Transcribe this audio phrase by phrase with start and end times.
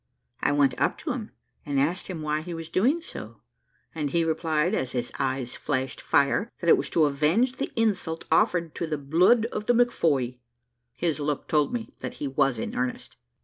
[0.41, 1.29] I went up to him
[1.63, 3.41] and asked him why he was doing so,
[3.93, 8.25] and he replied, as his eyes flashed fire, that it was to avenge the insult
[8.31, 10.39] offered to the bluid of McFoy.
[10.95, 13.15] His look told me that he was in earnest.